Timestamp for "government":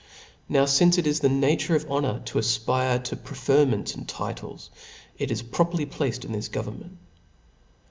6.47-6.97